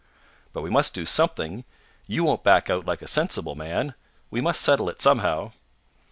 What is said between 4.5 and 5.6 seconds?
settle it somehow."